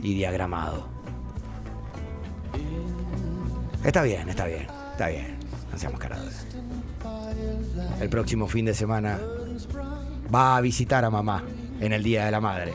y 0.02 0.14
diagramado. 0.14 0.88
Está 3.85 4.02
bien, 4.02 4.28
está 4.28 4.47
bien, 4.47 4.66
está 4.92 5.09
bien. 5.09 5.37
No 5.71 5.78
seamos 5.78 6.00
carados. 6.00 6.47
El 8.00 8.08
próximo 8.08 8.46
fin 8.46 8.64
de 8.64 8.75
semana 8.75 9.18
va 10.35 10.56
a 10.56 10.61
visitar 10.61 11.04
a 11.04 11.11
mamá 11.11 11.42
en 11.80 11.92
el 11.92 12.02
Día 12.02 12.25
de 12.26 12.30
la 12.30 12.40
Madre. 12.40 12.73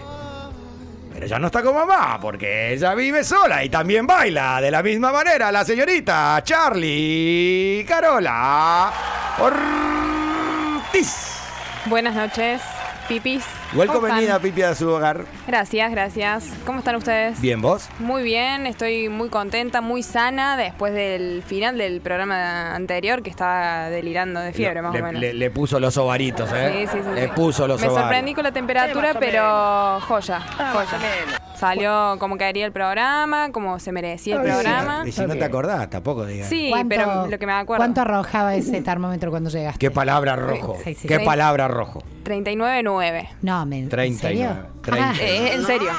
Pero 1.14 1.28
ya 1.28 1.40
no 1.40 1.48
está 1.48 1.62
con 1.62 1.76
mamá 1.76 2.20
porque 2.22 2.74
ella 2.74 2.96
vive 2.96 3.24
sola 3.24 3.64
y 3.64 3.70
también 3.70 4.08
baila 4.08 4.62
de 4.62 4.72
la 4.72 4.82
misma 4.82 5.12
manera 5.12 5.52
la 5.52 5.66
señorita 5.66 6.42
Charlie 6.44 7.86
Carola 7.88 8.92
Ortiz. 9.40 11.38
Buenas 11.86 12.16
noches, 12.16 12.62
pipis. 13.08 13.44
Welcome 13.74 14.12
venida 14.14 14.40
Pipi 14.40 14.62
a 14.64 14.76
su 14.76 14.90
hogar. 14.90 15.26
Gracias, 15.48 15.92
gracias. 15.92 16.46
¿Cómo 16.66 16.80
están 16.80 16.96
ustedes? 16.96 17.40
Bien, 17.42 17.62
¿vos? 17.62 17.88
Muy 18.00 18.24
bien, 18.24 18.68
estoy 18.68 19.10
muy 19.10 19.30
contenta, 19.30 19.82
muy 19.82 20.04
sana 20.04 20.58
después 20.58 20.94
del 20.94 21.44
final 21.44 21.78
del 21.78 22.02
programa 22.02 22.76
anterior 22.76 23.22
que 23.24 23.30
estaba 23.30 23.90
delirando 23.90 24.40
de 24.40 24.54
fiebre, 24.54 24.82
más 24.82 24.94
le, 24.94 25.00
o 25.02 25.04
menos. 25.04 25.22
le- 25.22 25.34
le 25.34 25.52
puso 25.52 25.80
los 25.80 25.98
ovaritos, 25.98 26.50
¿eh? 26.54 26.88
Sí, 26.88 26.98
sí, 26.98 27.04
sí, 27.04 27.10
Le 27.16 27.26
sí. 27.26 27.32
puso 27.36 27.68
los 27.68 27.80
Me 27.82 27.88
ovarios. 27.88 28.04
sorprendí 28.04 28.34
con 28.34 28.44
la 28.44 28.52
temperatura, 28.52 29.14
pero 29.20 30.00
joya, 30.02 30.40
joya. 30.40 31.41
Salió 31.62 32.16
como 32.18 32.38
quería 32.38 32.66
el 32.66 32.72
programa, 32.72 33.52
como 33.52 33.78
se 33.78 33.92
merecía 33.92 34.36
el 34.38 34.42
programa. 34.42 35.04
Y 35.06 35.12
si 35.12 35.22
no 35.28 35.36
te 35.36 35.44
acordás, 35.44 35.90
tampoco 35.92 36.26
digas. 36.26 36.48
Sí, 36.50 36.70
¿Cuánto- 36.72 36.90
pero 36.90 37.28
lo 37.28 37.38
que 37.38 37.46
me 37.46 37.54
acuerdo. 37.54 37.80
¿Cuánto 37.82 38.02
arrojaba 38.02 38.56
ese 38.56 38.82
termómetro 38.82 39.30
cuando 39.30 39.50
llegaste? 39.52 39.78
¿Qué 39.78 39.92
palabra 39.92 40.36
rojo? 40.36 40.76
Sí, 40.84 40.96
sí, 40.96 41.08
¿Qué 41.08 41.20
sí. 41.20 41.26
palabra 41.26 41.68
rojo? 41.68 42.02
39.9. 42.24 43.30
No, 43.44 43.66
me, 43.68 43.78
¿en 43.80 43.90
39, 43.90 44.20
serio? 44.20 44.70
30. 44.82 45.10
Ah. 45.10 45.14
Eh, 45.22 45.54
en 45.54 45.66
serio. 45.68 45.92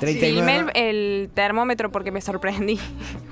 39. 0.00 0.18
Filmé 0.20 0.56
el, 0.58 0.70
el 0.74 1.30
termómetro 1.32 1.92
porque 1.92 2.10
me 2.10 2.20
sorprendí. 2.20 2.80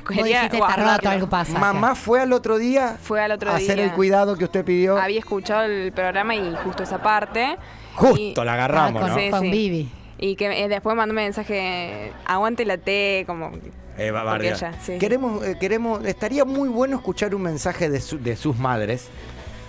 Guardarlo. 0.07 0.93
roto, 0.97 1.09
algo 1.09 1.29
pasa. 1.29 1.59
Mamá 1.59 1.95
fue 1.97 2.21
al 2.21 2.33
otro 2.33 2.59
día 2.59 2.97
Fue 3.03 3.21
al 3.21 3.33
otro 3.33 3.51
a 3.51 3.57
hacer 3.57 3.75
día. 3.77 3.85
el 3.87 3.93
cuidado 3.93 4.37
que 4.37 4.45
usted 4.45 4.65
pidió. 4.65 4.97
Había 4.99 5.19
escuchado 5.19 5.65
el 5.65 5.93
programa 5.93 6.35
y 6.37 6.55
justo 6.63 6.85
esa 6.85 7.03
parte. 7.03 7.57
Justo 7.95 8.45
la 8.45 8.55
agarramos, 8.55 9.03
Ah, 9.03 9.09
con- 9.15 9.25
¿no? 9.25 9.31
con 9.31 9.51
Vivi. 9.51 9.89
Y 10.19 10.37
que 10.37 10.65
eh, 10.65 10.69
después 10.69 10.97
mandó 10.97 11.13
un 11.13 11.17
mensaje, 11.17 12.13
aguante 12.25 12.65
la 12.65 12.79
T, 12.79 13.25
como... 13.27 13.53
Eh, 13.99 14.13
ella, 14.43 14.73
sí. 14.83 14.99
Queremos, 14.99 15.43
eh, 15.47 15.57
queremos, 15.59 16.05
estaría 16.05 16.45
muy 16.45 16.69
bueno 16.69 16.97
escuchar 16.97 17.35
un 17.35 17.43
mensaje 17.43 17.89
de, 17.89 18.01
su- 18.01 18.19
de 18.23 18.37
sus 18.37 18.57
madres 18.59 19.09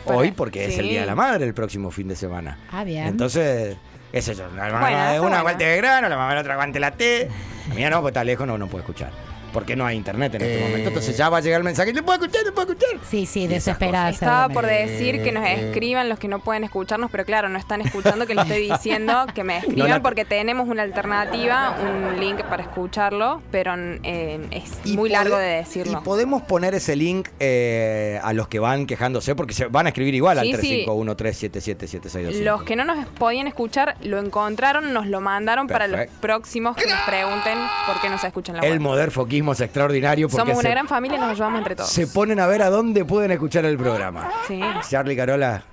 Para- 0.06 0.18
hoy, 0.18 0.32
porque 0.32 0.66
es 0.66 0.78
el. 0.78 0.90
Día 0.90 1.02
de 1.02 1.06
la 1.06 1.16
Madre 1.16 1.46
el 1.46 1.54
próximo 1.54 1.92
fin 1.92 2.10
de 2.10 2.16
semana. 2.18 2.60
Ah, 2.70 2.84
bien. 2.84 3.08
Entonces, 3.08 3.78
sé 4.14 4.36
yo, 4.36 4.46
la 4.56 4.66
mamá 4.66 4.80
Bueno, 4.82 4.98
de 4.98 5.12
una 5.12 5.20
bueno. 5.22 5.36
aguante 5.38 5.64
de 5.66 5.78
grano, 5.78 6.10
la 6.10 6.18
mamá 6.18 6.30
de 6.30 6.36
la 6.36 6.42
otra 6.42 6.54
aguante 6.56 6.78
la 6.80 6.92
T. 6.92 7.30
La 7.70 7.76
mía 7.76 7.90
no, 7.90 7.98
porque 8.02 8.10
está 8.10 8.24
lejos, 8.26 8.46
no, 8.46 8.58
no 8.58 8.68
puede 8.68 8.82
escuchar. 8.82 9.12
Porque 9.58 9.76
no 9.76 9.88
hay 9.88 9.98
internet 9.98 10.36
en 10.36 10.42
este 10.44 10.60
Eh. 10.60 10.62
momento. 10.68 10.88
Entonces 10.90 11.18
ya 11.18 11.30
va 11.30 11.38
a 11.38 11.42
llegar 11.42 11.58
el 11.62 11.64
mensaje. 11.64 11.92
¿Le 11.92 12.04
puedo 12.04 12.20
escuchar? 12.22 12.46
¿Le 12.46 12.52
puedo 12.52 12.74
escuchar? 12.74 13.00
Sí, 13.10 13.26
sí, 13.26 13.48
desesperada. 13.48 14.12
Estaba 14.12 14.50
por 14.50 14.68
decir 14.68 15.24
que 15.24 15.32
nos 15.32 15.44
Eh, 15.48 15.70
escriban 15.70 16.10
los 16.10 16.20
que 16.20 16.28
no 16.28 16.38
pueden 16.44 16.64
escucharnos, 16.64 17.10
pero 17.10 17.26
claro, 17.26 17.50
no 17.50 17.58
están 17.58 17.82
escuchando 17.82 18.28
que 18.28 18.36
le 18.36 18.42
estoy 18.44 18.70
diciendo 18.72 19.26
que 19.34 19.44
me 19.44 19.58
escriban 19.58 19.90
No 19.90 19.96
la- 19.96 20.04
porque 20.04 20.26
tenemos 20.26 20.68
una 20.70 20.84
alternativa, 20.84 21.76
un 21.82 22.20
link 22.20 22.44
para 22.44 22.62
escucharlo, 22.62 23.42
pero 23.50 23.74
eh, 24.04 24.48
es 24.52 24.72
Y 24.86 24.96
muy 24.96 25.10
largo 25.10 25.36
de 25.38 25.54
Y 25.54 25.56
decirlo. 25.64 26.04
podemos 26.04 26.44
poner 26.44 26.76
ese 26.76 26.96
link 26.96 27.30
eh, 27.40 28.20
a 28.22 28.34
los 28.34 28.48
que 28.48 28.60
van 28.60 28.86
quejándose, 28.86 29.34
porque 29.34 29.56
se 29.56 29.66
van 29.66 29.88
a 29.88 29.90
escribir 29.90 30.14
igual 30.14 30.40
Sí, 30.40 30.54
al 30.54 30.62
sí. 30.62 30.86
351-377-7625. 30.88 32.44
Los 32.44 32.64
que 32.64 32.76
no 32.76 32.86
nos 32.86 33.06
podían 33.08 33.48
escuchar 33.48 33.96
lo 34.04 34.20
encontraron, 34.20 34.94
nos 34.94 35.08
lo 35.08 35.20
mandaron 35.22 35.66
para 35.68 35.88
los 35.88 36.02
próximos 36.22 36.76
que 36.76 36.86
nos 36.88 37.00
pregunten 37.02 37.58
por 37.88 38.00
qué 38.02 38.10
no 38.10 38.18
se 38.18 38.28
escuchan 38.28 38.58
la 38.58 38.62
El 38.64 38.74
web. 38.74 38.82
moderfoquismo 38.82 39.47
extraordinario 39.62 40.28
porque 40.30 40.42
Somos 40.42 40.56
una 40.56 40.62
se, 40.64 40.70
gran 40.70 40.88
familia 40.88 41.18
y 41.18 41.22
nos 41.22 41.32
ayudamos 41.32 41.58
entre 41.60 41.76
todos. 41.76 41.90
se 41.90 42.08
ponen 42.08 42.40
a 42.40 42.48
ver 42.48 42.62
a 42.62 42.70
dónde 42.70 43.06
pueden 43.06 43.32
escuchar 43.32 43.66
el 43.66 43.78
programa. 43.78 44.30
Sí, 44.48 44.60
Charlie 44.90 45.16
Carola, 45.16 45.64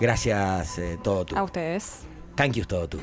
gracias 0.00 0.78
eh, 0.78 0.98
todo 1.02 1.24
tú. 1.26 1.36
a 1.36 1.42
ustedes. 1.42 2.00
Thank 2.36 2.52
you 2.52 2.64
todo 2.64 2.88
tú. 2.88 2.98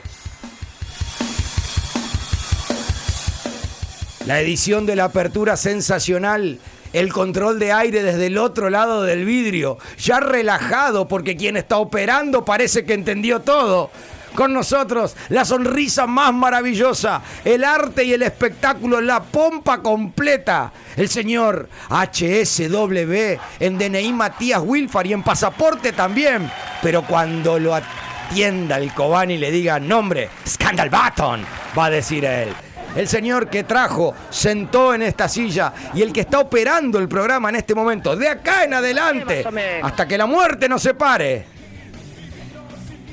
La 4.25 4.39
edición 4.41 4.85
de 4.85 4.95
la 4.95 5.05
apertura 5.05 5.57
sensacional. 5.57 6.59
El 6.91 7.13
control 7.13 7.59
de 7.59 7.71
aire 7.71 8.01
desde 8.01 8.27
el 8.27 8.37
otro 8.39 8.69
lado 8.71 9.03
del 9.03 9.23
vidrio. 9.25 9.77
Ya 9.99 10.19
relajado 10.19 11.07
porque 11.07 11.37
quien 11.37 11.55
está 11.55 11.77
operando 11.77 12.43
parece 12.45 12.83
que 12.83 12.93
entendió 12.93 13.41
todo. 13.41 13.91
Con 14.39 14.53
nosotros, 14.53 15.17
la 15.27 15.43
sonrisa 15.43 16.07
más 16.07 16.33
maravillosa, 16.33 17.21
el 17.43 17.61
arte 17.61 18.05
y 18.05 18.13
el 18.13 18.21
espectáculo, 18.21 19.01
la 19.01 19.21
pompa 19.21 19.81
completa. 19.81 20.71
El 20.95 21.09
señor 21.09 21.67
HSW 21.89 23.37
en 23.59 23.77
DNI 23.77 24.13
Matías 24.13 24.61
Wilfar 24.63 25.07
y 25.07 25.11
en 25.11 25.23
pasaporte 25.23 25.91
también. 25.91 26.49
Pero 26.81 27.01
cuando 27.01 27.59
lo 27.59 27.75
atienda 27.75 28.77
el 28.77 28.93
Cobani 28.93 29.33
y 29.33 29.39
le 29.39 29.51
diga 29.51 29.77
nombre, 29.77 30.29
Scandal 30.47 30.89
Button, 30.89 31.45
va 31.77 31.85
a 31.87 31.89
decir 31.89 32.23
él. 32.23 32.55
El 32.95 33.09
señor 33.09 33.49
que 33.49 33.65
trajo, 33.65 34.15
sentó 34.29 34.93
en 34.93 35.01
esta 35.01 35.27
silla 35.27 35.73
y 35.93 36.01
el 36.01 36.13
que 36.13 36.21
está 36.21 36.39
operando 36.39 36.97
el 36.97 37.09
programa 37.09 37.49
en 37.49 37.57
este 37.57 37.75
momento, 37.75 38.15
de 38.15 38.29
acá 38.29 38.63
en 38.63 38.73
adelante, 38.73 39.43
hasta 39.83 40.07
que 40.07 40.17
la 40.17 40.27
muerte 40.27 40.69
nos 40.69 40.81
separe. 40.81 41.58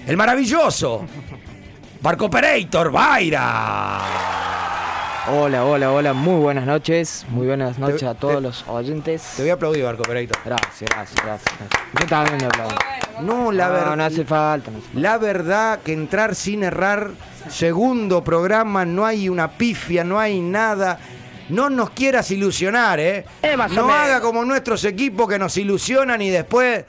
El 0.07 0.17
maravilloso 0.17 1.05
Barco 2.01 2.27
Operator, 2.27 2.93
Vaira. 2.93 4.01
Hola, 5.33 5.65
hola, 5.65 5.91
hola, 5.91 6.13
muy 6.13 6.41
buenas 6.41 6.65
noches, 6.65 7.27
muy 7.29 7.49
buenas 7.49 7.77
noches 7.81 8.05
a 8.05 8.15
todos 8.15 8.41
los 8.41 8.65
oyentes. 8.69 9.33
Te 9.37 9.43
voy 9.43 9.51
a 9.51 9.55
aplaudir, 9.55 9.83
Barco 9.83 10.05
Operator. 10.05 10.39
Gracias, 10.45 10.89
gracias, 10.89 11.25
gracias. 11.25 11.55
Yo 11.99 12.07
también 12.07 12.39
le 12.39 12.47
aplaudo. 12.47 12.77
No, 13.21 13.51
la 13.51 13.69
verdad. 13.69 13.97
no 13.97 14.05
hace 14.05 14.25
falta. 14.25 14.71
no 14.71 14.79
hace 14.79 14.87
falta. 14.87 15.01
La 15.01 15.19
verdad 15.19 15.81
que 15.85 15.93
entrar 15.93 16.37
sin 16.37 16.63
errar, 16.63 17.11
segundo 17.51 18.23
programa, 18.23 18.85
no 18.85 19.05
hay 19.05 19.29
una 19.29 19.51
pifia, 19.51 20.05
no 20.05 20.21
hay 20.21 20.41
nada. 20.41 21.01
No 21.49 21.69
nos 21.69 21.91
quieras 21.91 22.31
ilusionar, 22.31 23.01
¿eh? 23.01 23.25
más 23.57 23.73
o 23.73 23.75
no 23.75 23.87
menos. 23.87 24.01
haga 24.01 24.21
como 24.21 24.45
nuestros 24.45 24.85
equipos 24.85 25.29
que 25.29 25.41
nos 25.41 25.57
ilusionan 25.57 26.23
y 26.23 26.31
después. 26.31 26.85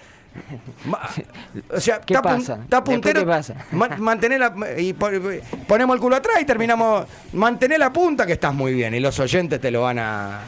O 1.74 1.80
sea, 1.80 2.00
¿Qué 2.02 2.14
está 2.14 2.22
pasa? 2.22 2.60
está 2.64 2.84
puntero. 2.84 3.20
¿qué 3.22 3.26
pasa? 3.26 3.56
Mantener 3.98 4.40
la, 4.40 4.54
y 4.78 4.94
po- 4.94 5.10
ponemos 5.68 5.96
el 5.96 6.02
culo 6.02 6.16
atrás 6.16 6.38
y 6.42 6.46
terminamos. 6.46 7.06
Mantener 7.34 7.80
la 7.80 7.92
punta 7.92 8.26
que 8.26 8.34
estás 8.34 8.54
muy 8.54 8.74
bien 8.74 8.94
y 8.94 9.00
los 9.00 9.20
oyentes 9.20 9.60
te 9.60 9.72
lo 9.72 9.82
van 9.82 10.00
a. 10.00 10.40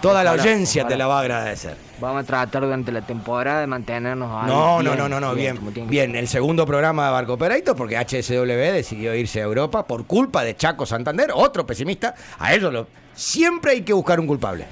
Toda 0.00 0.22
la 0.22 0.30
Ojalá, 0.30 0.42
audiencia 0.44 0.86
te 0.86 0.96
la 0.96 1.08
va 1.08 1.18
a 1.18 1.20
agradecer. 1.22 1.76
Vamos 2.00 2.22
a 2.22 2.24
tratar 2.26 2.62
durante 2.62 2.92
la 2.92 3.00
temporada 3.02 3.60
de 3.60 3.66
mantenernos 3.66 4.30
ahí. 4.32 4.46
No, 4.48 4.80
no, 4.80 4.92
bien, 4.92 4.96
no, 4.96 5.08
no, 5.08 5.18
no, 5.20 5.34
bien, 5.34 5.58
que 5.74 5.80
bien. 5.80 6.14
El 6.14 6.28
segundo 6.28 6.64
programa 6.64 7.06
de 7.06 7.12
Barco 7.12 7.32
Operator, 7.32 7.74
porque 7.74 7.96
HSW 7.98 8.44
decidió 8.72 9.12
irse 9.16 9.40
a 9.40 9.44
Europa 9.44 9.84
por 9.88 10.06
culpa 10.06 10.44
de 10.44 10.54
Chaco 10.54 10.86
Santander, 10.86 11.30
otro 11.34 11.66
pesimista. 11.66 12.14
A 12.38 12.54
ellos 12.54 12.72
lo, 12.72 12.86
siempre 13.12 13.72
hay 13.72 13.80
que 13.82 13.92
buscar 13.92 14.20
un 14.20 14.28
culpable. 14.28 14.66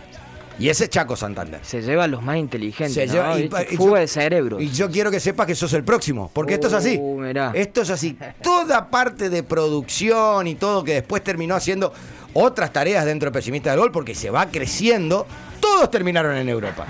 Y 0.58 0.68
ese 0.70 0.84
es 0.84 0.90
Chaco 0.90 1.16
Santander. 1.16 1.60
Se 1.62 1.82
lleva 1.82 2.04
a 2.04 2.06
los 2.06 2.22
más 2.22 2.36
inteligentes, 2.38 2.94
Se 2.94 3.06
¿no? 3.06 3.36
lleva- 3.36 3.62
y 3.62 3.75
y 3.75 3.76
Fuga 3.76 3.90
yo- 3.90 3.96
de 3.96 4.08
cerebros. 4.08 4.62
Y 4.62 4.70
yo 4.70 4.90
quiero 4.90 5.10
que 5.10 5.20
sepas 5.20 5.46
que 5.46 5.54
sos 5.54 5.72
el 5.75 5.84
próximo, 5.84 6.30
porque 6.32 6.54
esto 6.54 6.68
es 6.68 6.72
así. 6.72 6.96
Uh, 6.98 7.18
mirá. 7.20 7.50
Esto 7.54 7.82
es 7.82 7.90
así. 7.90 8.16
Toda 8.42 8.88
parte 8.88 9.28
de 9.28 9.42
producción 9.42 10.46
y 10.46 10.54
todo 10.54 10.82
que 10.82 10.94
después 10.94 11.22
terminó 11.22 11.54
haciendo 11.56 11.92
otras 12.32 12.72
tareas 12.72 13.04
dentro 13.04 13.30
de 13.30 13.34
Pesimista 13.34 13.70
del 13.70 13.80
Gol, 13.80 13.92
porque 13.92 14.14
se 14.14 14.30
va 14.30 14.46
creciendo, 14.46 15.26
todos 15.60 15.90
terminaron 15.90 16.34
en 16.36 16.48
Europa. 16.48 16.86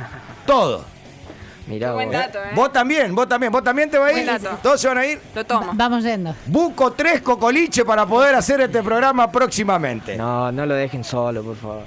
Todos. 0.47 0.83
Mirá 1.69 1.93
Buen 1.95 2.07
vos. 2.07 2.17
dato, 2.17 2.39
¿eh? 2.39 2.51
Vos 2.55 2.73
también, 2.73 3.13
vos 3.13 3.29
también, 3.29 3.51
vos 3.51 3.65
también 3.65 3.91
te 3.91 3.99
vas 3.99 4.11
a 4.11 4.13
Buen 4.13 4.23
ir. 4.25 4.41
dato. 4.41 4.57
Todos 4.63 4.81
se 4.81 4.87
van 4.87 4.99
a 4.99 5.07
ir. 5.07 5.19
Lo 5.35 5.45
tomo. 5.45 5.73
Vamos 5.75 6.05
yendo. 6.05 6.33
Busco 6.47 6.93
tres 6.93 7.21
cocoliche 7.23 7.85
para 7.85 8.07
poder 8.07 8.37
hacer 8.37 8.61
este 8.61 8.85
programa 8.85 9.33
próximamente. 9.33 10.17
No, 10.17 10.53
no 10.53 10.65
lo 10.65 10.75
dejen 10.75 11.03
solo, 11.03 11.43
por 11.43 11.57
favor. 11.57 11.83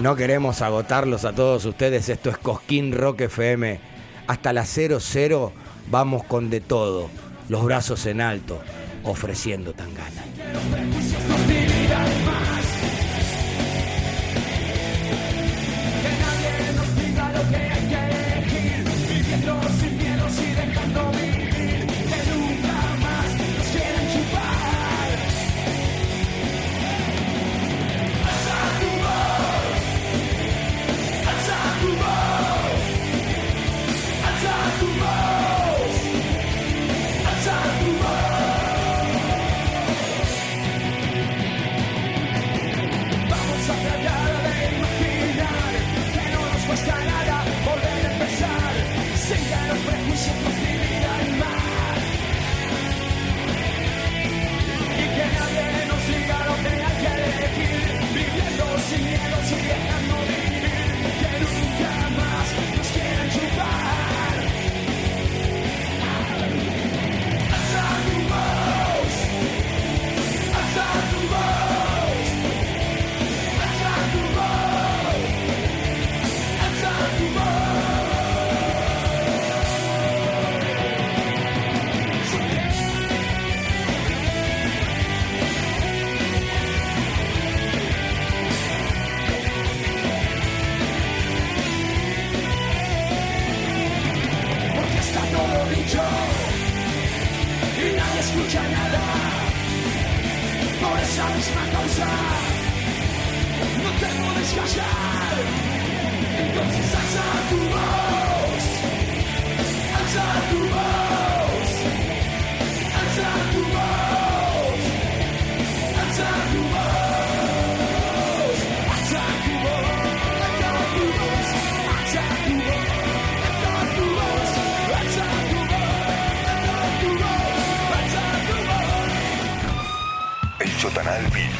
No 0.00 0.14
queremos 0.14 0.60
agotarlos 0.60 1.24
a 1.24 1.32
todos 1.32 1.64
ustedes. 1.64 2.10
Esto 2.10 2.28
es 2.28 2.36
Cosquín 2.36 2.92
Rock 2.92 3.22
FM. 3.22 3.80
Hasta 4.26 4.52
las 4.52 4.68
00 4.68 5.52
vamos 5.90 6.24
con 6.24 6.50
de 6.50 6.60
todo. 6.60 7.08
Los 7.48 7.64
brazos 7.64 8.04
en 8.04 8.20
alto, 8.20 8.60
ofreciendo 9.04 9.72
tangana. 9.72 10.24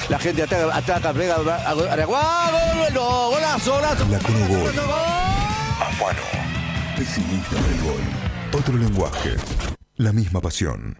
La 0.08 0.18
gente 0.20 0.42
ataca, 0.42 0.76
ataca, 0.76 1.12
pega, 1.12 1.36
golazo, 1.38 1.74
golazo, 3.30 3.72
golazo. 3.72 4.06
La 4.08 4.18
Conogol. 4.20 4.78
Afano. 5.80 6.22
Pesimista 6.96 7.56
del 7.56 7.82
gol. 7.82 8.00
Otro 8.52 8.76
lenguaje. 8.76 9.36
La 9.96 10.12
misma 10.12 10.40
pasión. 10.40 10.96